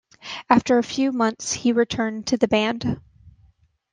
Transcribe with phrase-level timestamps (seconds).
[0.49, 2.99] After a few months he returned to the band.